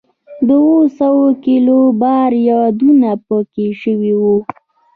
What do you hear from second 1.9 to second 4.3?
بار یادونه په کې شوې